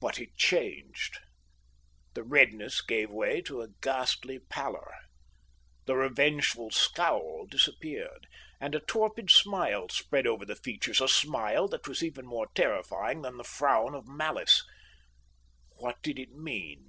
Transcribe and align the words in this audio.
But 0.00 0.18
it 0.18 0.36
changed. 0.36 1.18
The 2.14 2.24
redness 2.24 2.80
gave 2.82 3.12
way 3.12 3.40
to 3.42 3.62
a 3.62 3.68
ghastly 3.80 4.40
pallor. 4.40 4.92
The 5.86 5.94
revengeful 5.94 6.72
scowl 6.72 7.46
disappeared; 7.48 8.26
and 8.60 8.74
a 8.74 8.80
torpid 8.80 9.30
smile 9.30 9.88
spread 9.88 10.26
over 10.26 10.44
the 10.44 10.56
features, 10.56 11.00
a 11.00 11.06
smile 11.06 11.68
that 11.68 11.86
was 11.86 12.02
even 12.02 12.26
more 12.26 12.48
terrifying 12.56 13.22
than 13.22 13.36
the 13.36 13.44
frown 13.44 13.94
of 13.94 14.08
malice. 14.08 14.64
What 15.76 16.02
did 16.02 16.18
it 16.18 16.32
mean? 16.32 16.88